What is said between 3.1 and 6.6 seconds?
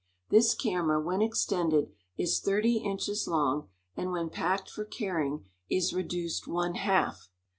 long, and when packed for carrying is reduced